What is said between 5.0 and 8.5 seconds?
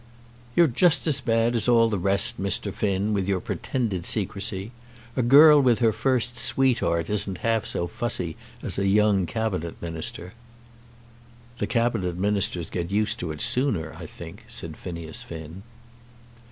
A girl with her first sweetheart isn't half so fussy